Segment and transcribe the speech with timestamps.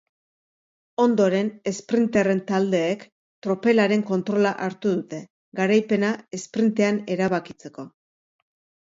[1.01, 3.03] Ondoren, esprinterren taldeek
[3.47, 5.19] tropelaren kontrola hartu dute,
[5.61, 7.87] garaipena esprintean erabakitzeko.